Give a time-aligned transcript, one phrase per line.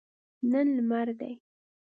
[0.51, 1.33] نن لمر دی